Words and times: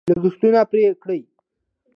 لګښتونه 0.09 0.61
پرې 0.69 0.83
کړي. 1.01 1.21